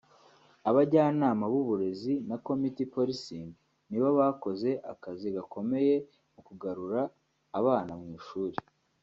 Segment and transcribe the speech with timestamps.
[0.69, 3.49] Abajyanama b’uburezi na ‘community policing’
[3.89, 5.95] ni bo bakoze akazi gakomeye
[6.33, 7.01] mu kugarura
[7.59, 8.57] abana mu ishuri